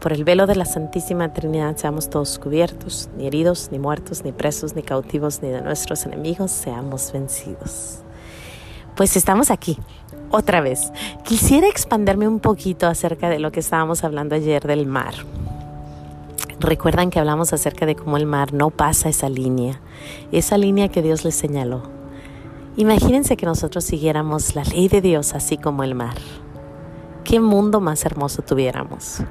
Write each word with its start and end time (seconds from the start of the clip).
Por 0.00 0.12
el 0.12 0.22
velo 0.22 0.46
de 0.46 0.54
la 0.54 0.64
Santísima 0.64 1.32
Trinidad 1.32 1.76
seamos 1.76 2.08
todos 2.08 2.38
cubiertos, 2.38 3.10
ni 3.16 3.26
heridos, 3.26 3.70
ni 3.72 3.80
muertos, 3.80 4.22
ni 4.24 4.30
presos, 4.30 4.76
ni 4.76 4.82
cautivos, 4.82 5.42
ni 5.42 5.48
de 5.48 5.60
nuestros 5.60 6.06
enemigos 6.06 6.52
seamos 6.52 7.10
vencidos. 7.12 7.98
Pues 8.94 9.16
estamos 9.16 9.50
aquí, 9.50 9.76
otra 10.30 10.60
vez. 10.60 10.92
Quisiera 11.24 11.68
expanderme 11.68 12.28
un 12.28 12.38
poquito 12.38 12.86
acerca 12.86 13.28
de 13.28 13.40
lo 13.40 13.50
que 13.50 13.58
estábamos 13.58 14.04
hablando 14.04 14.36
ayer 14.36 14.64
del 14.64 14.86
mar. 14.86 15.14
Recuerdan 16.60 17.10
que 17.10 17.18
hablamos 17.18 17.52
acerca 17.52 17.84
de 17.84 17.96
cómo 17.96 18.16
el 18.16 18.26
mar 18.26 18.52
no 18.52 18.70
pasa 18.70 19.08
esa 19.08 19.28
línea, 19.28 19.80
esa 20.30 20.58
línea 20.58 20.88
que 20.88 21.02
Dios 21.02 21.24
le 21.24 21.32
señaló. 21.32 21.82
Imagínense 22.76 23.36
que 23.36 23.46
nosotros 23.46 23.82
siguiéramos 23.82 24.54
la 24.54 24.62
ley 24.62 24.86
de 24.86 25.00
Dios 25.00 25.34
así 25.34 25.56
como 25.56 25.82
el 25.82 25.96
mar. 25.96 26.18
¿Qué 27.24 27.40
mundo 27.40 27.80
más 27.80 28.04
hermoso 28.04 28.42
tuviéramos? 28.42 29.22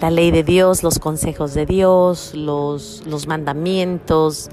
La 0.00 0.10
ley 0.10 0.30
de 0.30 0.42
Dios, 0.42 0.82
los 0.82 0.98
consejos 0.98 1.54
de 1.54 1.66
Dios, 1.66 2.34
los, 2.34 3.02
los 3.06 3.26
mandamientos, 3.26 4.50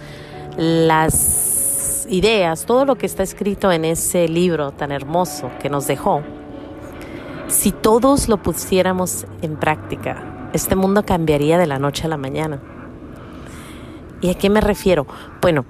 las 0.57 2.07
ideas, 2.09 2.65
todo 2.65 2.85
lo 2.85 2.95
que 2.95 3.05
está 3.05 3.23
escrito 3.23 3.71
en 3.71 3.85
ese 3.85 4.27
libro 4.27 4.71
tan 4.71 4.91
hermoso 4.91 5.49
que 5.61 5.69
nos 5.69 5.87
dejó, 5.87 6.21
si 7.47 7.71
todos 7.71 8.29
lo 8.29 8.37
pusiéramos 8.41 9.25
en 9.41 9.57
práctica, 9.57 10.49
este 10.53 10.75
mundo 10.75 11.03
cambiaría 11.05 11.57
de 11.57 11.67
la 11.67 11.79
noche 11.79 12.05
a 12.05 12.09
la 12.09 12.17
mañana. 12.17 12.59
¿Y 14.21 14.29
a 14.29 14.35
qué 14.35 14.49
me 14.49 14.61
refiero? 14.61 15.05
Bueno, 15.41 15.65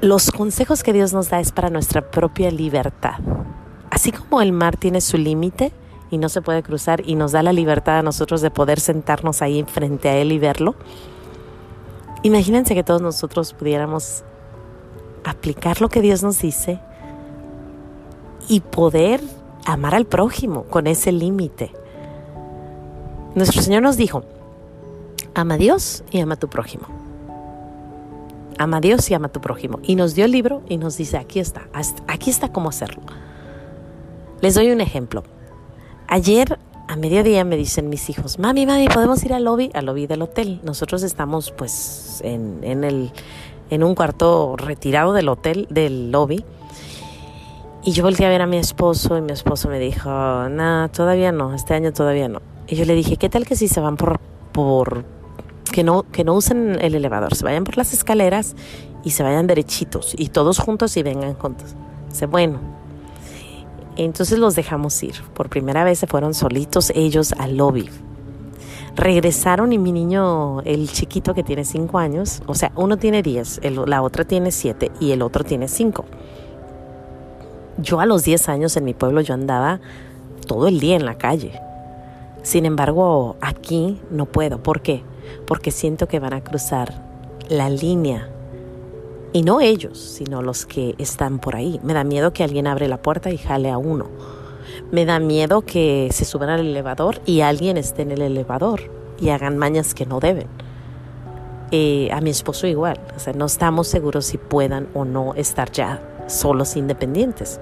los 0.00 0.30
consejos 0.30 0.82
que 0.82 0.92
Dios 0.92 1.12
nos 1.12 1.28
da 1.28 1.40
es 1.40 1.52
para 1.52 1.68
nuestra 1.68 2.10
propia 2.10 2.50
libertad. 2.50 3.18
Así 3.90 4.12
como 4.12 4.40
el 4.40 4.52
mar 4.52 4.76
tiene 4.76 5.00
su 5.00 5.18
límite, 5.18 5.72
y 6.10 6.18
no 6.18 6.28
se 6.28 6.42
puede 6.42 6.62
cruzar 6.62 7.02
y 7.06 7.14
nos 7.14 7.32
da 7.32 7.42
la 7.42 7.52
libertad 7.52 7.98
a 7.98 8.02
nosotros 8.02 8.40
de 8.40 8.50
poder 8.50 8.80
sentarnos 8.80 9.42
ahí 9.42 9.64
frente 9.64 10.08
a 10.08 10.16
Él 10.16 10.32
y 10.32 10.38
verlo. 10.38 10.74
Imagínense 12.22 12.74
que 12.74 12.82
todos 12.82 13.00
nosotros 13.00 13.54
pudiéramos 13.54 14.24
aplicar 15.24 15.80
lo 15.80 15.88
que 15.88 16.00
Dios 16.00 16.22
nos 16.22 16.40
dice 16.40 16.80
y 18.48 18.60
poder 18.60 19.20
amar 19.64 19.94
al 19.94 20.06
prójimo 20.06 20.64
con 20.64 20.86
ese 20.86 21.12
límite. 21.12 21.72
Nuestro 23.34 23.62
Señor 23.62 23.82
nos 23.82 23.96
dijo, 23.96 24.24
ama 25.34 25.54
a 25.54 25.58
Dios 25.58 26.04
y 26.10 26.20
ama 26.20 26.34
a 26.34 26.38
tu 26.38 26.48
prójimo. 26.48 26.86
Ama 28.58 28.78
a 28.78 28.80
Dios 28.80 29.10
y 29.10 29.14
ama 29.14 29.28
a 29.28 29.32
tu 29.32 29.40
prójimo. 29.40 29.78
Y 29.82 29.94
nos 29.94 30.14
dio 30.14 30.24
el 30.24 30.32
libro 30.32 30.62
y 30.68 30.76
nos 30.76 30.96
dice, 30.96 31.16
aquí 31.16 31.38
está, 31.40 31.68
aquí 32.06 32.28
está 32.28 32.52
cómo 32.52 32.68
hacerlo. 32.68 33.02
Les 34.40 34.54
doy 34.54 34.70
un 34.70 34.80
ejemplo. 34.80 35.22
Ayer 36.12 36.58
a 36.88 36.96
mediodía 36.96 37.44
me 37.44 37.56
dicen 37.56 37.88
mis 37.88 38.10
hijos, 38.10 38.40
mami, 38.40 38.66
mami, 38.66 38.88
¿podemos 38.88 39.22
ir 39.24 39.32
al 39.32 39.44
lobby? 39.44 39.70
Al 39.74 39.86
lobby 39.86 40.08
del 40.08 40.22
hotel. 40.22 40.60
Nosotros 40.64 41.04
estamos 41.04 41.52
pues 41.52 42.20
en, 42.24 42.58
en, 42.64 42.82
el, 42.82 43.12
en 43.70 43.84
un 43.84 43.94
cuarto 43.94 44.56
retirado 44.56 45.12
del 45.12 45.28
hotel, 45.28 45.68
del 45.70 46.10
lobby. 46.10 46.44
Y 47.84 47.92
yo 47.92 48.02
volteé 48.02 48.26
a 48.26 48.28
ver 48.28 48.42
a 48.42 48.48
mi 48.48 48.56
esposo 48.56 49.16
y 49.16 49.20
mi 49.20 49.30
esposo 49.30 49.68
me 49.68 49.78
dijo, 49.78 50.08
nada, 50.08 50.88
todavía 50.88 51.30
no, 51.30 51.54
este 51.54 51.74
año 51.74 51.92
todavía 51.92 52.26
no. 52.26 52.42
Y 52.66 52.74
yo 52.74 52.86
le 52.86 52.96
dije, 52.96 53.16
¿qué 53.16 53.28
tal 53.28 53.46
que 53.46 53.54
si 53.54 53.68
se 53.68 53.78
van 53.78 53.96
por, 53.96 54.18
por 54.50 55.04
que 55.70 55.84
no, 55.84 56.02
que 56.10 56.24
no 56.24 56.34
usen 56.34 56.76
el 56.80 56.96
elevador, 56.96 57.36
se 57.36 57.44
vayan 57.44 57.62
por 57.62 57.76
las 57.76 57.92
escaleras 57.92 58.56
y 59.04 59.10
se 59.10 59.22
vayan 59.22 59.46
derechitos 59.46 60.16
y 60.18 60.30
todos 60.30 60.58
juntos 60.58 60.96
y 60.96 61.04
vengan 61.04 61.34
juntos? 61.34 61.76
Dice, 62.08 62.26
bueno, 62.26 62.79
entonces 64.04 64.38
los 64.38 64.54
dejamos 64.54 65.02
ir. 65.02 65.14
Por 65.34 65.48
primera 65.48 65.84
vez 65.84 65.98
se 65.98 66.06
fueron 66.06 66.34
solitos 66.34 66.90
ellos 66.94 67.32
al 67.38 67.56
lobby. 67.56 67.88
Regresaron 68.96 69.72
y 69.72 69.78
mi 69.78 69.92
niño, 69.92 70.60
el 70.62 70.90
chiquito 70.90 71.34
que 71.34 71.42
tiene 71.42 71.64
5 71.64 71.98
años, 71.98 72.42
o 72.46 72.54
sea, 72.54 72.72
uno 72.76 72.96
tiene 72.96 73.22
10, 73.22 73.60
la 73.86 74.02
otra 74.02 74.24
tiene 74.24 74.50
7 74.50 74.90
y 75.00 75.12
el 75.12 75.22
otro 75.22 75.44
tiene 75.44 75.68
5. 75.68 76.04
Yo 77.78 78.00
a 78.00 78.06
los 78.06 78.24
10 78.24 78.48
años 78.48 78.76
en 78.76 78.84
mi 78.84 78.94
pueblo 78.94 79.20
yo 79.20 79.34
andaba 79.34 79.80
todo 80.46 80.68
el 80.68 80.80
día 80.80 80.96
en 80.96 81.06
la 81.06 81.16
calle. 81.16 81.60
Sin 82.42 82.66
embargo, 82.66 83.36
aquí 83.40 84.00
no 84.10 84.26
puedo. 84.26 84.62
¿Por 84.62 84.82
qué? 84.82 85.02
Porque 85.46 85.70
siento 85.70 86.08
que 86.08 86.18
van 86.18 86.32
a 86.32 86.42
cruzar 86.42 87.06
la 87.48 87.70
línea 87.70 88.28
y 89.32 89.42
no 89.42 89.60
ellos, 89.60 89.98
sino 89.98 90.42
los 90.42 90.66
que 90.66 90.94
están 90.98 91.38
por 91.38 91.56
ahí. 91.56 91.80
Me 91.82 91.94
da 91.94 92.04
miedo 92.04 92.32
que 92.32 92.42
alguien 92.42 92.66
abre 92.66 92.88
la 92.88 93.00
puerta 93.00 93.30
y 93.30 93.38
jale 93.38 93.70
a 93.70 93.78
uno. 93.78 94.08
Me 94.90 95.04
da 95.04 95.20
miedo 95.20 95.62
que 95.62 96.08
se 96.12 96.24
suban 96.24 96.48
al 96.48 96.60
elevador 96.60 97.20
y 97.26 97.42
alguien 97.42 97.76
esté 97.76 98.02
en 98.02 98.10
el 98.10 98.22
elevador 98.22 98.90
y 99.20 99.28
hagan 99.28 99.56
mañas 99.56 99.94
que 99.94 100.06
no 100.06 100.18
deben. 100.18 100.48
Eh, 101.70 102.10
a 102.12 102.20
mi 102.20 102.30
esposo 102.30 102.66
igual. 102.66 102.98
O 103.16 103.20
sea, 103.20 103.32
no 103.32 103.46
estamos 103.46 103.86
seguros 103.86 104.26
si 104.26 104.38
puedan 104.38 104.88
o 104.94 105.04
no 105.04 105.34
estar 105.34 105.70
ya 105.70 106.02
solos 106.26 106.76
independientes. 106.76 107.60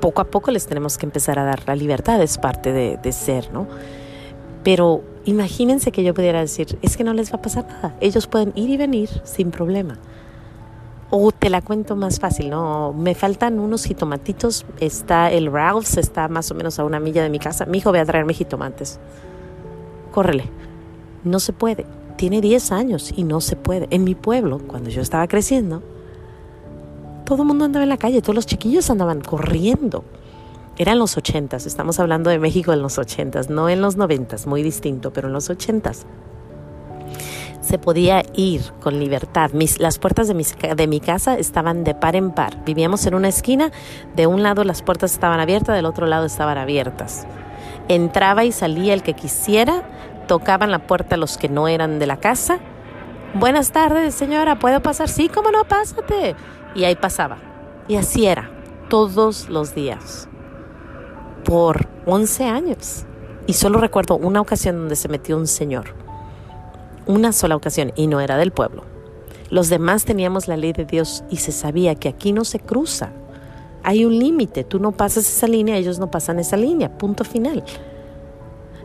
Poco 0.00 0.22
a 0.22 0.24
poco 0.24 0.50
les 0.50 0.66
tenemos 0.66 0.96
que 0.96 1.04
empezar 1.04 1.38
a 1.38 1.44
dar 1.44 1.62
la 1.66 1.74
libertad, 1.74 2.22
es 2.22 2.38
parte 2.38 2.72
de, 2.72 2.98
de 3.02 3.12
ser, 3.12 3.52
¿no? 3.52 3.66
Pero 4.62 5.02
imagínense 5.24 5.92
que 5.92 6.02
yo 6.02 6.14
pudiera 6.14 6.40
decir, 6.40 6.78
es 6.82 6.96
que 6.96 7.04
no 7.04 7.12
les 7.12 7.32
va 7.32 7.36
a 7.36 7.42
pasar 7.42 7.66
nada. 7.66 7.96
Ellos 8.00 8.26
pueden 8.26 8.52
ir 8.56 8.70
y 8.70 8.76
venir 8.76 9.10
sin 9.24 9.50
problema. 9.50 9.98
O 11.10 11.30
te 11.30 11.50
la 11.50 11.62
cuento 11.62 11.94
más 11.94 12.18
fácil, 12.18 12.50
¿no? 12.50 12.92
Me 12.92 13.14
faltan 13.14 13.60
unos 13.60 13.84
jitomatitos. 13.84 14.66
Está 14.80 15.30
el 15.30 15.52
Ralph's, 15.52 15.96
está 15.98 16.28
más 16.28 16.50
o 16.50 16.54
menos 16.54 16.78
a 16.78 16.84
una 16.84 16.98
milla 16.98 17.22
de 17.22 17.30
mi 17.30 17.38
casa. 17.38 17.64
Mi 17.64 17.78
hijo 17.78 17.92
ve 17.92 18.00
a 18.00 18.04
traerme 18.04 18.34
jitomates. 18.34 18.98
Córrele. 20.12 20.50
No 21.22 21.38
se 21.38 21.52
puede. 21.52 21.86
Tiene 22.16 22.40
10 22.40 22.72
años 22.72 23.12
y 23.14 23.22
no 23.22 23.40
se 23.40 23.54
puede. 23.54 23.86
En 23.90 24.02
mi 24.02 24.14
pueblo, 24.14 24.58
cuando 24.66 24.90
yo 24.90 25.00
estaba 25.00 25.28
creciendo, 25.28 25.82
todo 27.24 27.42
el 27.42 27.48
mundo 27.48 27.64
andaba 27.64 27.84
en 27.84 27.90
la 27.90 27.98
calle, 27.98 28.22
todos 28.22 28.34
los 28.34 28.46
chiquillos 28.46 28.88
andaban 28.90 29.20
corriendo. 29.20 30.02
Eran 30.78 30.98
los 30.98 31.16
ochentas, 31.16 31.66
estamos 31.66 32.00
hablando 32.00 32.30
de 32.30 32.38
México 32.38 32.72
en 32.72 32.82
los 32.82 32.98
ochentas, 32.98 33.48
no 33.48 33.68
en 33.68 33.80
los 33.80 33.96
noventas, 33.96 34.46
muy 34.46 34.62
distinto, 34.62 35.12
pero 35.12 35.28
en 35.28 35.34
los 35.34 35.50
ochentas 35.50 36.06
se 37.66 37.78
podía 37.78 38.22
ir 38.34 38.62
con 38.80 39.00
libertad. 39.00 39.50
Mis, 39.50 39.80
las 39.80 39.98
puertas 39.98 40.28
de 40.28 40.34
mi, 40.34 40.44
de 40.44 40.86
mi 40.86 41.00
casa 41.00 41.36
estaban 41.36 41.82
de 41.82 41.94
par 41.94 42.14
en 42.14 42.30
par. 42.30 42.64
Vivíamos 42.64 43.04
en 43.06 43.14
una 43.14 43.28
esquina, 43.28 43.72
de 44.14 44.28
un 44.28 44.44
lado 44.44 44.62
las 44.62 44.82
puertas 44.82 45.12
estaban 45.12 45.40
abiertas, 45.40 45.74
del 45.74 45.86
otro 45.86 46.06
lado 46.06 46.26
estaban 46.26 46.58
abiertas. 46.58 47.26
Entraba 47.88 48.44
y 48.44 48.52
salía 48.52 48.94
el 48.94 49.02
que 49.02 49.14
quisiera, 49.14 49.82
tocaban 50.28 50.70
la 50.70 50.86
puerta 50.86 51.16
los 51.16 51.38
que 51.38 51.48
no 51.48 51.66
eran 51.66 51.98
de 51.98 52.06
la 52.06 52.18
casa. 52.18 52.60
Buenas 53.34 53.72
tardes, 53.72 54.14
señora, 54.14 54.60
¿puedo 54.60 54.80
pasar? 54.80 55.08
Sí, 55.08 55.28
cómo 55.28 55.50
no, 55.50 55.64
pásate. 55.64 56.36
Y 56.76 56.84
ahí 56.84 56.94
pasaba. 56.94 57.38
Y 57.88 57.96
así 57.96 58.26
era, 58.26 58.48
todos 58.88 59.48
los 59.48 59.74
días, 59.74 60.28
por 61.44 61.88
11 62.06 62.44
años. 62.44 63.06
Y 63.48 63.54
solo 63.54 63.80
recuerdo 63.80 64.16
una 64.16 64.40
ocasión 64.40 64.76
donde 64.76 64.94
se 64.94 65.08
metió 65.08 65.36
un 65.36 65.48
señor 65.48 66.05
una 67.06 67.32
sola 67.32 67.56
ocasión 67.56 67.92
y 67.96 68.06
no 68.06 68.20
era 68.20 68.36
del 68.36 68.52
pueblo. 68.52 68.84
Los 69.50 69.68
demás 69.68 70.04
teníamos 70.04 70.48
la 70.48 70.56
ley 70.56 70.72
de 70.72 70.84
Dios 70.84 71.24
y 71.30 71.36
se 71.36 71.52
sabía 71.52 71.94
que 71.94 72.08
aquí 72.08 72.32
no 72.32 72.44
se 72.44 72.58
cruza. 72.58 73.12
Hay 73.82 74.04
un 74.04 74.18
límite, 74.18 74.64
tú 74.64 74.80
no 74.80 74.92
pasas 74.92 75.28
esa 75.28 75.46
línea, 75.46 75.76
ellos 75.76 75.98
no 75.98 76.10
pasan 76.10 76.40
esa 76.40 76.56
línea, 76.56 76.98
punto 76.98 77.24
final. 77.24 77.64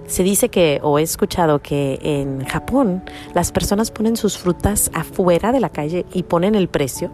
Se 0.05 0.23
dice 0.23 0.49
que, 0.49 0.79
o 0.83 0.99
he 0.99 1.01
escuchado 1.01 1.59
que 1.59 1.97
en 2.03 2.45
Japón 2.45 3.03
las 3.33 3.51
personas 3.51 3.91
ponen 3.91 4.17
sus 4.17 4.37
frutas 4.37 4.91
afuera 4.93 5.51
de 5.51 5.59
la 5.59 5.69
calle 5.69 6.05
y 6.13 6.23
ponen 6.23 6.53
el 6.53 6.67
precio 6.67 7.11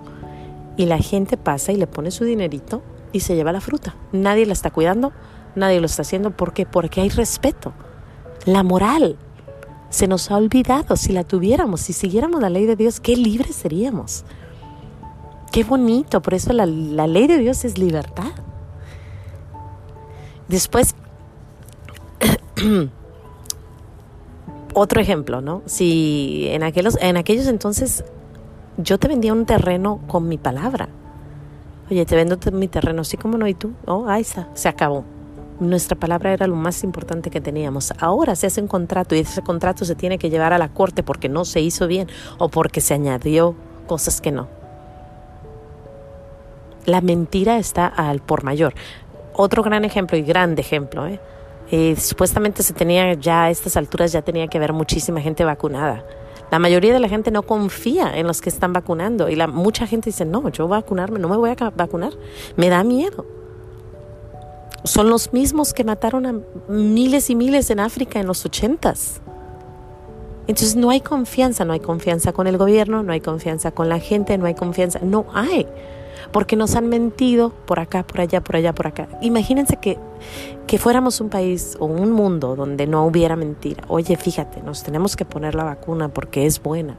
y 0.77 0.85
la 0.85 0.97
gente 0.97 1.37
pasa 1.37 1.71
y 1.71 1.75
le 1.75 1.87
pone 1.87 2.11
su 2.11 2.25
dinerito 2.25 2.81
y 3.11 3.21
se 3.21 3.35
lleva 3.35 3.51
la 3.51 3.61
fruta. 3.61 3.95
Nadie 4.11 4.45
la 4.45 4.53
está 4.53 4.71
cuidando, 4.71 5.13
nadie 5.55 5.79
lo 5.79 5.85
está 5.85 6.01
haciendo. 6.01 6.31
¿Por 6.31 6.53
qué? 6.53 6.65
Porque 6.65 7.01
hay 7.01 7.09
respeto. 7.09 7.73
La 8.45 8.63
moral, 8.63 9.17
se 9.89 10.07
nos 10.07 10.31
ha 10.31 10.37
olvidado. 10.37 10.95
Si 10.95 11.13
la 11.13 11.23
tuviéramos, 11.23 11.81
si 11.81 11.93
siguiéramos 11.93 12.41
la 12.41 12.49
ley 12.49 12.65
de 12.65 12.75
Dios, 12.75 12.99
qué 12.99 13.15
libres 13.15 13.55
seríamos. 13.55 14.25
Qué 15.51 15.63
bonito, 15.63 16.21
por 16.21 16.33
eso 16.33 16.53
la, 16.53 16.65
ley 16.65 17.27
de 17.27 17.37
Dios 17.37 17.65
es 17.65 17.77
libertad. 17.77 18.31
Después, 20.47 20.95
otro 24.73 25.01
ejemplo, 25.01 25.41
¿no? 25.41 25.63
Si 25.65 26.47
en 26.49 26.63
aquellos, 26.63 26.97
en 27.01 27.17
aquellos 27.17 27.47
entonces 27.47 28.03
yo 28.77 28.99
te 28.99 29.07
vendía 29.07 29.33
un 29.33 29.45
terreno 29.45 30.01
con 30.07 30.27
mi 30.27 30.37
palabra. 30.37 30.89
Oye, 31.89 32.05
te 32.05 32.15
vendo 32.15 32.37
mi 32.51 32.67
terreno, 32.67 33.03
sí 33.03 33.17
como 33.17 33.37
no, 33.37 33.47
y 33.47 33.53
tú, 33.53 33.71
oh, 33.85 34.07
ahí 34.07 34.21
está, 34.21 34.49
se 34.53 34.67
acabó. 34.67 35.05
Nuestra 35.59 35.97
palabra 35.97 36.33
era 36.33 36.45
lo 36.45 36.55
más 36.55 36.83
importante 36.83 37.29
que 37.29 37.41
teníamos. 37.41 37.91
Ahora 37.99 38.35
se 38.35 38.47
hace 38.47 38.61
un 38.61 38.67
contrato 38.67 39.15
y 39.15 39.19
ese 39.19 39.41
contrato 39.41 39.85
se 39.85 39.95
tiene 39.95 40.19
que 40.19 40.29
llevar 40.29 40.53
a 40.53 40.57
la 40.57 40.69
corte 40.69 41.01
porque 41.01 41.29
no 41.29 41.45
se 41.45 41.61
hizo 41.61 41.87
bien 41.87 42.07
o 42.37 42.49
porque 42.49 42.79
se 42.79 42.93
añadió 42.93 43.55
cosas 43.87 44.21
que 44.21 44.31
no. 44.31 44.47
La 46.85 47.01
mentira 47.01 47.57
está 47.57 47.87
al 47.87 48.21
por 48.21 48.43
mayor. 48.43 48.73
Otro 49.33 49.63
gran 49.63 49.83
ejemplo 49.83 50.17
y 50.17 50.21
grande 50.21 50.61
ejemplo, 50.61 51.07
¿eh? 51.07 51.19
Eh, 51.69 51.95
supuestamente 51.97 52.63
se 52.63 52.73
tenía 52.73 53.13
ya 53.15 53.43
a 53.43 53.49
estas 53.49 53.75
alturas 53.75 54.13
ya 54.13 54.21
tenía 54.21 54.47
que 54.47 54.57
haber 54.57 54.71
muchísima 54.71 55.19
gente 55.19 55.43
vacunada. 55.43 56.05
La 56.49 56.59
mayoría 56.59 56.93
de 56.93 56.99
la 56.99 57.09
gente 57.09 57.29
no 57.29 57.43
confía 57.43 58.17
en 58.17 58.25
los 58.25 58.39
que 58.41 58.49
están 58.49 58.71
vacunando 58.71 59.27
y 59.27 59.35
la, 59.35 59.47
mucha 59.47 59.85
gente 59.85 60.11
dice, 60.11 60.23
no, 60.23 60.47
yo 60.49 60.67
vacunarme, 60.67 61.19
no 61.19 61.27
me 61.27 61.35
voy 61.35 61.49
a 61.49 61.71
vacunar, 61.71 62.13
me 62.55 62.69
da 62.69 62.83
miedo. 62.85 63.25
Son 64.83 65.09
los 65.09 65.33
mismos 65.33 65.73
que 65.73 65.83
mataron 65.83 66.25
a 66.25 66.35
miles 66.69 67.29
y 67.29 67.35
miles 67.35 67.69
en 67.69 67.79
África 67.79 68.19
en 68.19 68.27
los 68.27 68.45
ochentas. 68.45 69.21
Entonces 70.47 70.75
no 70.75 70.89
hay 70.89 71.01
confianza, 71.01 71.65
no 71.65 71.73
hay 71.73 71.81
confianza 71.81 72.31
con 72.31 72.47
el 72.47 72.57
gobierno, 72.57 73.03
no 73.03 73.11
hay 73.11 73.19
confianza 73.19 73.71
con 73.71 73.89
la 73.89 73.99
gente, 73.99 74.37
no 74.37 74.45
hay 74.45 74.53
confianza, 74.53 74.99
no 75.01 75.25
hay 75.33 75.67
porque 76.31 76.55
nos 76.55 76.75
han 76.75 76.87
mentido 76.87 77.51
por 77.65 77.79
acá, 77.79 78.05
por 78.05 78.21
allá, 78.21 78.41
por 78.41 78.55
allá, 78.55 78.73
por 78.73 78.87
acá. 78.87 79.07
Imagínense 79.21 79.77
que, 79.77 79.97
que 80.65 80.77
fuéramos 80.77 81.21
un 81.21 81.29
país 81.29 81.77
o 81.79 81.85
un 81.85 82.11
mundo 82.11 82.55
donde 82.55 82.87
no 82.87 83.05
hubiera 83.05 83.35
mentira. 83.35 83.83
Oye, 83.87 84.15
fíjate, 84.15 84.61
nos 84.61 84.83
tenemos 84.83 85.15
que 85.15 85.25
poner 85.25 85.55
la 85.55 85.63
vacuna 85.63 86.09
porque 86.09 86.45
es 86.45 86.61
buena, 86.61 86.97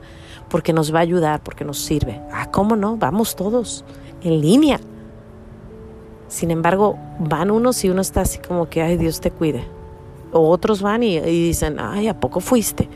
porque 0.48 0.72
nos 0.72 0.94
va 0.94 0.98
a 0.98 1.02
ayudar, 1.02 1.42
porque 1.42 1.64
nos 1.64 1.78
sirve. 1.78 2.20
Ah, 2.32 2.50
¿cómo 2.50 2.76
no? 2.76 2.96
Vamos 2.96 3.36
todos 3.36 3.84
en 4.22 4.40
línea. 4.40 4.80
Sin 6.28 6.50
embargo, 6.50 6.98
van 7.18 7.50
unos 7.50 7.84
y 7.84 7.90
uno 7.90 8.02
está 8.02 8.22
así 8.22 8.38
como 8.38 8.68
que, 8.68 8.82
ay, 8.82 8.96
Dios 8.96 9.20
te 9.20 9.30
cuide. 9.30 9.64
O 10.32 10.50
otros 10.50 10.82
van 10.82 11.02
y, 11.02 11.18
dicen, 11.20 11.78
ay, 11.80 12.08
¿a 12.08 12.20
poco 12.20 12.40
fuiste? 12.40 12.88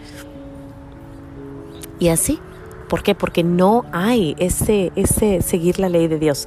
Y 1.99 2.09
así 2.09 2.39
¿Por 2.93 3.03
qué? 3.03 3.15
Porque 3.15 3.43
no 3.43 3.87
hay 3.91 4.37
ese, 4.39 4.93
ese 4.97 5.41
seguir 5.41 5.81
la 5.81 5.89
ley 5.89 6.09
de 6.09 6.19
Dios. 6.19 6.47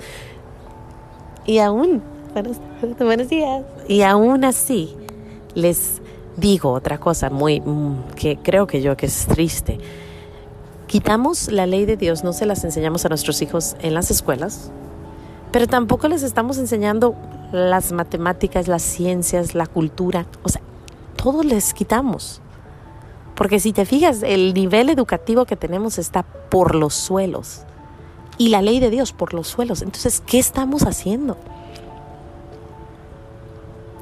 Y 1.43 1.57
aún, 1.57 2.03
buenos, 2.99 3.29
días. 3.29 3.63
Y 3.87 4.03
aún 4.03 4.45
así, 4.45 4.95
les 5.55 6.03
digo 6.37 6.71
otra 6.71 6.99
cosa 6.99 7.31
muy, 7.31 7.61
mm, 7.61 8.13
que 8.15 8.37
creo 8.37 8.67
que 8.67 8.83
yo 8.83 8.95
que 8.95 9.07
es 9.07 9.25
triste. 9.25 9.79
Quitamos 10.85 11.51
la 11.51 11.65
ley 11.65 11.85
de 11.85 11.97
Dios, 11.97 12.23
no 12.23 12.31
se 12.31 12.45
las 12.45 12.63
enseñamos 12.63 13.03
a 13.05 13.09
nuestros 13.09 13.41
hijos 13.41 13.75
en 13.79 13.95
las 13.95 14.11
escuelas, 14.11 14.71
pero 15.55 15.67
tampoco 15.67 16.09
les 16.09 16.21
estamos 16.21 16.57
enseñando 16.57 17.15
las 17.53 17.93
matemáticas, 17.93 18.67
las 18.67 18.81
ciencias, 18.81 19.55
la 19.55 19.65
cultura. 19.67 20.25
O 20.43 20.49
sea, 20.49 20.61
todo 21.15 21.43
les 21.43 21.73
quitamos. 21.73 22.41
Porque 23.35 23.61
si 23.61 23.71
te 23.71 23.85
fijas, 23.85 24.21
el 24.21 24.53
nivel 24.53 24.89
educativo 24.89 25.45
que 25.45 25.55
tenemos 25.55 25.97
está 25.97 26.23
por 26.23 26.75
los 26.75 26.93
suelos. 26.93 27.61
Y 28.37 28.49
la 28.49 28.61
ley 28.61 28.81
de 28.81 28.89
Dios 28.89 29.13
por 29.13 29.33
los 29.33 29.47
suelos. 29.47 29.81
Entonces, 29.81 30.21
¿qué 30.27 30.39
estamos 30.39 30.83
haciendo? 30.83 31.37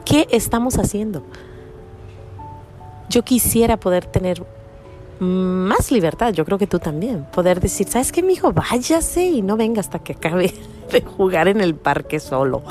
¿Qué 0.05 0.25
estamos 0.31 0.79
haciendo? 0.79 1.21
Yo 3.09 3.21
quisiera 3.21 3.77
poder 3.77 4.07
tener 4.07 4.43
más 5.19 5.91
libertad, 5.91 6.33
yo 6.33 6.45
creo 6.45 6.57
que 6.57 6.67
tú 6.67 6.79
también, 6.79 7.25
poder 7.31 7.59
decir, 7.59 7.87
¿sabes 7.87 8.11
qué, 8.11 8.23
mi 8.23 8.33
hijo? 8.33 8.51
Váyase 8.51 9.23
y 9.23 9.41
no 9.41 9.57
venga 9.57 9.79
hasta 9.79 9.99
que 9.99 10.13
acabe 10.13 10.53
de 10.91 11.01
jugar 11.01 11.47
en 11.47 11.61
el 11.61 11.75
parque 11.75 12.19
solo. 12.19 12.61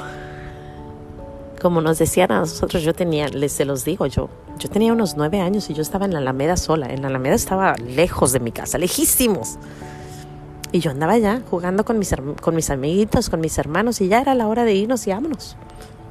Como 1.61 1.81
nos 1.81 1.99
decían 1.99 2.33
a 2.33 2.41
nosotros, 2.41 2.83
yo 2.83 2.93
tenía, 2.93 3.29
les 3.29 3.53
se 3.53 3.65
los 3.65 3.85
digo, 3.85 4.07
yo 4.07 4.29
yo 4.59 4.71
tenía 4.71 4.93
unos 4.93 5.17
nueve 5.17 5.41
años 5.41 5.71
y 5.71 5.75
yo 5.75 5.83
estaba 5.83 6.05
en 6.05 6.13
la 6.13 6.19
Alameda 6.19 6.57
sola. 6.57 6.87
En 6.87 7.03
la 7.03 7.09
Alameda 7.09 7.35
estaba 7.35 7.75
lejos 7.77 8.33
de 8.33 8.41
mi 8.41 8.53
casa, 8.53 8.79
lejísimos. 8.79 9.59
Y 10.71 10.81
yo 10.81 10.91
andaba 10.91 11.15
allá 11.15 11.43
jugando 11.51 11.85
con 11.85 11.99
mis, 11.99 12.15
con 12.41 12.55
mis 12.55 12.71
amiguitos, 12.71 13.29
con 13.29 13.41
mis 13.41 13.59
hermanos, 13.59 14.01
y 14.01 14.09
ya 14.09 14.21
era 14.21 14.35
la 14.35 14.47
hora 14.47 14.65
de 14.65 14.75
irnos 14.75 15.07
y 15.07 15.11
vámonos. 15.11 15.57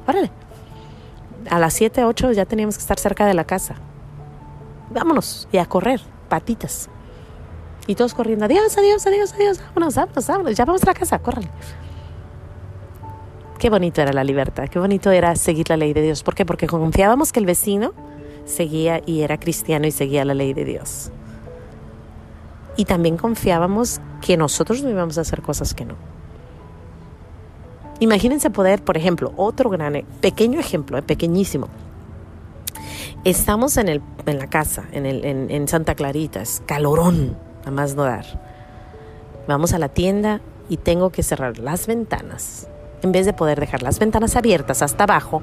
Órale. 0.06 0.30
A 1.50 1.58
las 1.58 1.72
siete, 1.74 2.04
ocho 2.04 2.30
ya 2.30 2.44
teníamos 2.44 2.76
que 2.76 2.82
estar 2.82 2.98
cerca 2.98 3.26
de 3.26 3.34
la 3.34 3.44
casa. 3.44 3.76
Vámonos. 4.90 5.48
Y 5.50 5.56
a 5.56 5.66
correr, 5.66 6.00
patitas. 6.32 6.88
Y 7.86 7.94
todos 7.94 8.14
corriendo, 8.14 8.46
adiós, 8.46 8.78
adiós, 8.78 9.06
adiós, 9.06 9.34
adiós, 9.34 9.60
vámonos, 9.74 9.94
vámonos, 9.96 10.26
vámonos, 10.26 10.56
ya 10.56 10.64
vamos 10.64 10.82
a 10.82 10.86
la 10.86 10.94
casa, 10.94 11.18
córrale. 11.18 11.50
Qué 13.58 13.68
bonito 13.68 14.00
era 14.00 14.14
la 14.14 14.24
libertad, 14.24 14.66
qué 14.70 14.78
bonito 14.78 15.10
era 15.10 15.36
seguir 15.36 15.68
la 15.68 15.76
ley 15.76 15.92
de 15.92 16.00
Dios. 16.00 16.22
¿Por 16.22 16.34
qué? 16.34 16.46
Porque 16.46 16.66
confiábamos 16.66 17.32
que 17.32 17.40
el 17.40 17.44
vecino 17.44 17.92
seguía 18.46 19.02
y 19.04 19.20
era 19.20 19.38
cristiano 19.38 19.86
y 19.86 19.90
seguía 19.90 20.24
la 20.24 20.32
ley 20.32 20.54
de 20.54 20.64
Dios. 20.64 21.12
Y 22.78 22.86
también 22.86 23.18
confiábamos 23.18 24.00
que 24.22 24.38
nosotros 24.38 24.82
no 24.82 24.88
íbamos 24.88 25.18
a 25.18 25.20
hacer 25.20 25.42
cosas 25.42 25.74
que 25.74 25.84
no. 25.84 25.96
Imagínense 28.00 28.48
poder, 28.48 28.82
por 28.82 28.96
ejemplo, 28.96 29.34
otro 29.36 29.68
gran, 29.68 29.96
e, 29.96 30.06
pequeño 30.22 30.58
ejemplo, 30.58 30.96
eh, 30.96 31.02
pequeñísimo. 31.02 31.68
Estamos 33.24 33.76
en, 33.76 33.88
el, 33.88 34.02
en 34.26 34.38
la 34.38 34.48
casa, 34.48 34.84
en, 34.90 35.06
el, 35.06 35.24
en, 35.24 35.48
en 35.48 35.68
Santa 35.68 35.94
Clarita, 35.94 36.42
es 36.42 36.60
calorón, 36.66 37.36
a 37.64 37.70
más 37.70 37.94
no 37.94 38.02
dar. 38.02 38.24
Vamos 39.46 39.72
a 39.72 39.78
la 39.78 39.88
tienda 39.88 40.40
y 40.68 40.76
tengo 40.76 41.10
que 41.10 41.22
cerrar 41.22 41.58
las 41.58 41.86
ventanas. 41.86 42.66
En 43.00 43.12
vez 43.12 43.24
de 43.24 43.32
poder 43.32 43.60
dejar 43.60 43.82
las 43.82 44.00
ventanas 44.00 44.34
abiertas 44.34 44.82
hasta 44.82 45.04
abajo, 45.04 45.40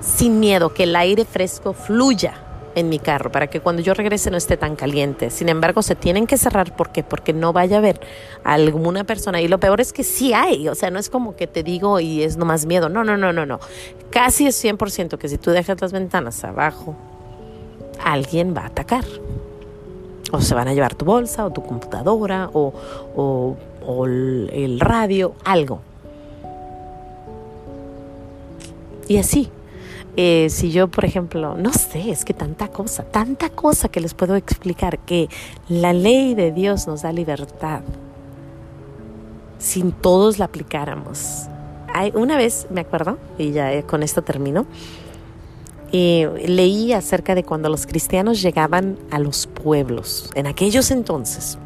sin 0.00 0.40
miedo, 0.40 0.72
que 0.72 0.84
el 0.84 0.96
aire 0.96 1.26
fresco 1.26 1.74
fluya 1.74 2.43
en 2.74 2.88
mi 2.88 2.98
carro 2.98 3.30
para 3.30 3.48
que 3.48 3.60
cuando 3.60 3.82
yo 3.82 3.94
regrese 3.94 4.30
no 4.30 4.36
esté 4.36 4.56
tan 4.56 4.76
caliente. 4.76 5.30
Sin 5.30 5.48
embargo, 5.48 5.82
se 5.82 5.94
tienen 5.94 6.26
que 6.26 6.36
cerrar 6.36 6.74
¿por 6.76 6.90
qué? 6.90 7.02
porque 7.02 7.32
no 7.32 7.52
vaya 7.52 7.76
a 7.76 7.78
haber 7.78 8.00
alguna 8.42 9.04
persona 9.04 9.40
y 9.40 9.48
lo 9.48 9.58
peor 9.58 9.80
es 9.80 9.92
que 9.92 10.04
sí 10.04 10.32
hay, 10.32 10.68
o 10.68 10.74
sea, 10.74 10.90
no 10.90 10.98
es 10.98 11.08
como 11.08 11.36
que 11.36 11.46
te 11.46 11.62
digo 11.62 12.00
y 12.00 12.22
es 12.22 12.36
nomás 12.36 12.66
miedo. 12.66 12.88
No, 12.88 13.04
no, 13.04 13.16
no, 13.16 13.32
no, 13.32 13.46
no. 13.46 13.60
Casi 14.10 14.46
es 14.46 14.62
100% 14.62 15.18
que 15.18 15.28
si 15.28 15.38
tú 15.38 15.50
dejas 15.50 15.80
las 15.80 15.92
ventanas 15.92 16.42
abajo, 16.44 16.96
alguien 18.02 18.54
va 18.56 18.62
a 18.62 18.66
atacar. 18.66 19.04
O 20.32 20.40
se 20.40 20.54
van 20.54 20.66
a 20.68 20.74
llevar 20.74 20.94
tu 20.94 21.04
bolsa 21.04 21.44
o 21.44 21.50
tu 21.50 21.62
computadora 21.62 22.50
o, 22.52 22.72
o, 23.14 23.56
o 23.86 24.06
el 24.06 24.80
radio, 24.80 25.34
algo. 25.44 25.80
Y 29.06 29.18
así, 29.18 29.50
eh, 30.16 30.48
si 30.48 30.70
yo, 30.70 30.88
por 30.88 31.04
ejemplo, 31.04 31.56
no 31.56 31.72
sé, 31.72 32.10
es 32.10 32.24
que 32.24 32.34
tanta 32.34 32.68
cosa, 32.68 33.02
tanta 33.02 33.50
cosa 33.50 33.88
que 33.88 34.00
les 34.00 34.14
puedo 34.14 34.36
explicar, 34.36 35.00
que 35.00 35.28
la 35.68 35.92
ley 35.92 36.34
de 36.34 36.52
Dios 36.52 36.86
nos 36.86 37.02
da 37.02 37.12
libertad. 37.12 37.82
Sin 39.58 39.90
todos 39.90 40.38
la 40.38 40.44
aplicáramos. 40.44 41.46
Hay, 41.92 42.12
una 42.14 42.36
vez, 42.36 42.68
me 42.70 42.82
acuerdo, 42.82 43.18
y 43.38 43.50
ya 43.50 43.72
eh, 43.72 43.82
con 43.82 44.04
esto 44.04 44.22
termino, 44.22 44.66
y 45.90 46.26
leí 46.46 46.92
acerca 46.92 47.34
de 47.34 47.44
cuando 47.44 47.68
los 47.68 47.86
cristianos 47.86 48.42
llegaban 48.42 48.98
a 49.10 49.18
los 49.18 49.46
pueblos, 49.46 50.30
en 50.34 50.46
aquellos 50.46 50.90
entonces. 50.90 51.58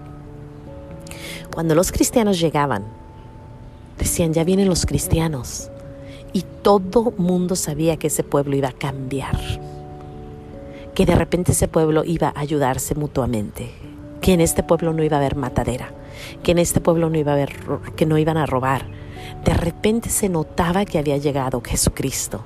Cuando 1.52 1.74
los 1.74 1.92
cristianos 1.92 2.38
llegaban, 2.38 2.84
decían, 3.98 4.32
ya 4.32 4.44
vienen 4.44 4.68
los 4.68 4.86
cristianos 4.86 5.70
y 6.38 6.44
todo 6.62 7.12
mundo 7.16 7.56
sabía 7.56 7.96
que 7.96 8.06
ese 8.06 8.22
pueblo 8.22 8.54
iba 8.54 8.68
a 8.68 8.72
cambiar, 8.72 9.36
que 10.94 11.04
de 11.04 11.16
repente 11.16 11.50
ese 11.50 11.66
pueblo 11.66 12.04
iba 12.04 12.28
a 12.28 12.38
ayudarse 12.38 12.94
mutuamente, 12.94 13.72
que 14.20 14.34
en 14.34 14.40
este 14.40 14.62
pueblo 14.62 14.92
no 14.92 15.02
iba 15.02 15.16
a 15.16 15.20
haber 15.20 15.34
matadera, 15.34 15.92
que 16.44 16.52
en 16.52 16.58
este 16.60 16.80
pueblo 16.80 17.10
no 17.10 17.18
iba 17.18 17.32
a 17.32 17.34
haber, 17.34 17.56
que 17.96 18.06
no 18.06 18.18
iban 18.18 18.36
a 18.36 18.46
robar. 18.46 18.86
De 19.44 19.52
repente 19.52 20.10
se 20.10 20.28
notaba 20.28 20.84
que 20.84 21.00
había 21.00 21.16
llegado 21.16 21.60
Jesucristo, 21.60 22.44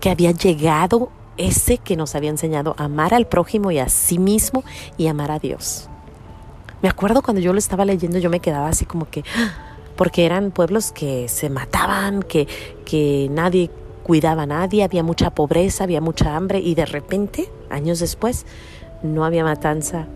que 0.00 0.08
había 0.08 0.30
llegado 0.30 1.10
ese 1.36 1.76
que 1.76 1.94
nos 1.94 2.14
había 2.14 2.30
enseñado 2.30 2.74
a 2.78 2.84
amar 2.84 3.12
al 3.12 3.26
prójimo 3.26 3.70
y 3.70 3.80
a 3.80 3.90
sí 3.90 4.18
mismo 4.18 4.64
y 4.96 5.08
amar 5.08 5.30
a 5.30 5.38
Dios. 5.38 5.90
Me 6.80 6.88
acuerdo 6.88 7.20
cuando 7.20 7.42
yo 7.42 7.52
lo 7.52 7.58
estaba 7.58 7.84
leyendo, 7.84 8.18
yo 8.18 8.30
me 8.30 8.40
quedaba 8.40 8.68
así 8.68 8.86
como 8.86 9.10
que, 9.10 9.24
¡ah! 9.36 9.69
Porque 10.00 10.24
eran 10.24 10.50
pueblos 10.50 10.92
que 10.92 11.28
se 11.28 11.50
mataban, 11.50 12.22
que, 12.22 12.48
que 12.86 13.28
nadie 13.30 13.70
cuidaba 14.02 14.44
a 14.44 14.46
nadie, 14.46 14.82
había 14.82 15.02
mucha 15.02 15.28
pobreza, 15.28 15.84
había 15.84 16.00
mucha 16.00 16.36
hambre 16.36 16.58
y 16.58 16.74
de 16.74 16.86
repente, 16.86 17.52
años 17.68 17.98
después, 17.98 18.46
no 19.02 19.26
había 19.26 19.44
matanza, 19.44 20.06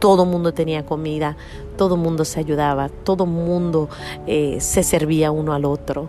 todo 0.00 0.24
mundo 0.24 0.52
tenía 0.52 0.84
comida, 0.84 1.36
todo 1.76 1.96
mundo 1.96 2.24
se 2.24 2.40
ayudaba, 2.40 2.88
todo 2.88 3.24
mundo 3.24 3.88
eh, 4.26 4.56
se 4.58 4.82
servía 4.82 5.30
uno 5.30 5.52
al 5.52 5.66
otro. 5.66 6.08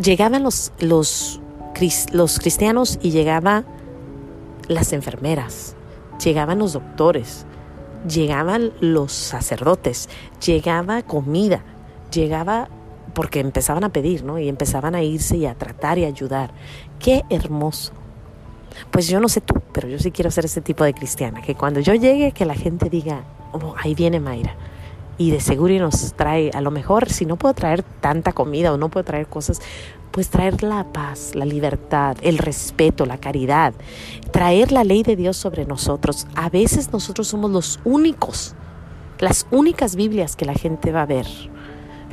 Llegaban 0.00 0.44
los, 0.44 0.70
los, 0.78 1.40
los 2.12 2.38
cristianos 2.38 3.00
y 3.02 3.10
llegaban 3.10 3.66
las 4.68 4.92
enfermeras, 4.92 5.74
llegaban 6.24 6.60
los 6.60 6.74
doctores, 6.74 7.46
llegaban 8.08 8.70
los 8.78 9.10
sacerdotes, 9.10 10.08
llegaba 10.38 11.02
comida, 11.02 11.64
llegaba 12.10 12.68
porque 13.14 13.40
empezaban 13.40 13.84
a 13.84 13.90
pedir, 13.90 14.24
¿no? 14.24 14.38
Y 14.38 14.48
empezaban 14.48 14.94
a 14.94 15.02
irse 15.02 15.36
y 15.36 15.46
a 15.46 15.54
tratar 15.54 15.98
y 15.98 16.04
ayudar. 16.04 16.52
Qué 16.98 17.24
hermoso. 17.28 17.92
Pues 18.90 19.08
yo 19.08 19.20
no 19.20 19.28
sé 19.28 19.40
tú, 19.40 19.54
pero 19.72 19.88
yo 19.88 19.98
sí 19.98 20.10
quiero 20.10 20.30
ser 20.30 20.44
ese 20.44 20.60
tipo 20.60 20.84
de 20.84 20.94
cristiana, 20.94 21.42
que 21.42 21.54
cuando 21.54 21.80
yo 21.80 21.94
llegue, 21.94 22.32
que 22.32 22.44
la 22.44 22.54
gente 22.54 22.88
diga, 22.88 23.24
oh, 23.52 23.74
ahí 23.82 23.94
viene 23.94 24.20
Mayra. 24.20 24.56
Y 25.18 25.32
de 25.32 25.40
seguro 25.40 25.74
nos 25.78 26.14
trae, 26.14 26.50
a 26.54 26.60
lo 26.62 26.70
mejor, 26.70 27.10
si 27.10 27.26
no 27.26 27.36
puedo 27.36 27.52
traer 27.52 27.82
tanta 27.82 28.32
comida 28.32 28.72
o 28.72 28.78
no 28.78 28.88
puedo 28.88 29.04
traer 29.04 29.26
cosas, 29.26 29.60
pues 30.10 30.30
traer 30.30 30.62
la 30.62 30.84
paz, 30.92 31.34
la 31.34 31.44
libertad, 31.44 32.16
el 32.22 32.38
respeto, 32.38 33.04
la 33.04 33.18
caridad, 33.18 33.74
traer 34.32 34.72
la 34.72 34.82
ley 34.82 35.02
de 35.02 35.16
Dios 35.16 35.36
sobre 35.36 35.66
nosotros. 35.66 36.26
A 36.34 36.48
veces 36.48 36.92
nosotros 36.92 37.28
somos 37.28 37.50
los 37.50 37.80
únicos, 37.84 38.54
las 39.18 39.46
únicas 39.50 39.94
Biblias 39.94 40.36
que 40.36 40.46
la 40.46 40.54
gente 40.54 40.90
va 40.90 41.02
a 41.02 41.06
ver. 41.06 41.26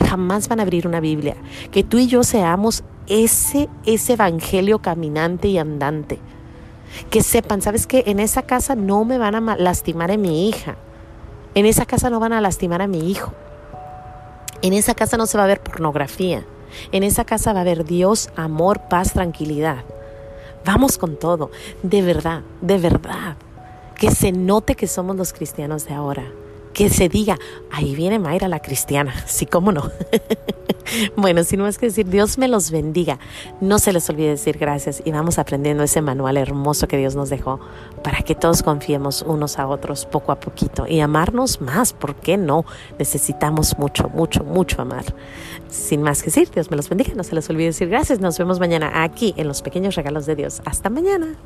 Jamás 0.05 0.47
van 0.47 0.59
a 0.59 0.63
abrir 0.63 0.87
una 0.87 0.99
Biblia. 0.99 1.35
Que 1.71 1.83
tú 1.83 1.97
y 1.97 2.07
yo 2.07 2.23
seamos 2.23 2.83
ese, 3.07 3.69
ese 3.85 4.13
evangelio 4.13 4.79
caminante 4.79 5.47
y 5.47 5.57
andante 5.57 6.19
que 7.09 7.21
sepan, 7.21 7.61
¿sabes 7.61 7.87
qué? 7.87 8.03
En 8.07 8.19
esa 8.19 8.43
casa 8.43 8.75
no 8.75 9.05
me 9.05 9.17
van 9.17 9.35
a 9.35 9.55
lastimar 9.57 10.11
a 10.11 10.17
mi 10.17 10.49
hija. 10.49 10.75
En 11.53 11.65
esa 11.65 11.85
casa 11.85 12.09
no 12.09 12.19
van 12.19 12.33
a 12.33 12.41
lastimar 12.41 12.81
a 12.81 12.87
mi 12.87 13.09
hijo. 13.11 13.33
En 14.61 14.73
esa 14.73 14.95
casa 14.95 15.17
no 15.17 15.25
se 15.25 15.37
va 15.37 15.43
a 15.43 15.47
ver 15.47 15.61
pornografía. 15.61 16.45
En 16.91 17.03
esa 17.03 17.25
casa 17.25 17.53
va 17.53 17.59
a 17.59 17.61
haber 17.61 17.85
Dios, 17.85 18.29
amor, 18.35 18.81
paz, 18.89 19.13
tranquilidad. 19.13 19.83
Vamos 20.65 20.97
con 20.97 21.17
todo. 21.17 21.51
De 21.83 22.01
verdad, 22.01 22.41
de 22.61 22.77
verdad. 22.77 23.37
Que 23.95 24.11
se 24.11 24.31
note 24.31 24.75
que 24.75 24.87
somos 24.87 25.15
los 25.15 25.33
cristianos 25.33 25.85
de 25.85 25.93
ahora 25.93 26.23
que 26.77 26.91
se 26.91 27.09
diga, 27.09 27.39
ahí 27.71 27.95
viene 27.95 28.19
Mayra 28.19 28.47
la 28.47 28.59
cristiana, 28.59 29.11
sí, 29.25 29.47
cómo 29.47 29.71
no. 29.71 29.89
bueno, 31.17 31.43
sin 31.43 31.61
más 31.61 31.79
que 31.79 31.87
decir, 31.87 32.07
Dios 32.07 32.37
me 32.37 32.47
los 32.47 32.69
bendiga. 32.69 33.17
No 33.61 33.79
se 33.79 33.91
les 33.91 34.07
olvide 34.11 34.29
decir 34.29 34.59
gracias 34.59 35.01
y 35.03 35.11
vamos 35.11 35.39
aprendiendo 35.39 35.81
ese 35.81 36.03
manual 36.03 36.37
hermoso 36.37 36.87
que 36.87 36.97
Dios 36.97 37.15
nos 37.15 37.31
dejó 37.31 37.59
para 38.03 38.21
que 38.21 38.35
todos 38.35 38.61
confiemos 38.61 39.23
unos 39.23 39.57
a 39.57 39.67
otros 39.67 40.05
poco 40.05 40.31
a 40.31 40.39
poquito 40.39 40.85
y 40.87 40.99
amarnos 40.99 41.61
más, 41.61 41.93
¿por 41.93 42.13
qué 42.13 42.37
no? 42.37 42.63
Necesitamos 42.99 43.79
mucho, 43.79 44.09
mucho, 44.09 44.43
mucho 44.43 44.79
amar. 44.79 45.03
Sin 45.69 46.03
más 46.03 46.19
que 46.21 46.25
decir, 46.25 46.51
Dios 46.51 46.69
me 46.69 46.77
los 46.77 46.89
bendiga, 46.89 47.15
no 47.15 47.23
se 47.23 47.33
les 47.33 47.49
olvide 47.49 47.65
decir 47.65 47.89
gracias. 47.89 48.19
Nos 48.19 48.37
vemos 48.37 48.59
mañana 48.59 49.01
aquí 49.01 49.33
en 49.35 49.47
los 49.47 49.63
pequeños 49.63 49.95
regalos 49.95 50.27
de 50.27 50.35
Dios. 50.35 50.61
Hasta 50.63 50.91
mañana. 50.91 51.39